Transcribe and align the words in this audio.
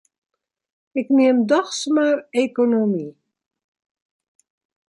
Ik 0.99 1.07
nim 1.17 1.37
dochs 1.49 1.81
mar 1.93 2.17
ekonomy. 2.43 3.05